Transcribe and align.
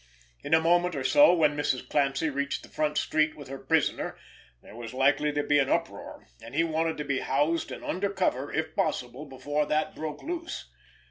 In 0.43 0.55
a 0.55 0.59
moment 0.59 0.95
or 0.95 1.03
so, 1.03 1.31
when 1.31 1.55
Mrs. 1.55 1.87
Clancy 1.87 2.27
reached 2.31 2.63
the 2.63 2.69
front 2.69 2.97
street 2.97 3.35
with 3.35 3.49
her 3.49 3.59
prisoner, 3.59 4.17
there 4.63 4.75
was 4.75 4.95
likely 4.95 5.31
to 5.33 5.43
be 5.43 5.59
an 5.59 5.69
uproar, 5.69 6.25
and 6.41 6.55
he 6.55 6.63
wanted 6.63 6.97
to 6.97 7.05
be 7.05 7.19
housed 7.19 7.71
and 7.71 7.83
under 7.85 8.09
cover 8.09 8.51
if 8.51 8.75
possible 8.75 9.27
before 9.27 9.67
that 9.67 9.93
broke 9.93 10.23
loose. 10.23 10.71